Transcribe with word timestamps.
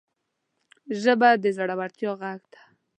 ژبه 1.01 1.29
د 1.43 1.45
زړورتیا 1.57 2.11
غږ 2.21 2.41
ده 2.53 2.61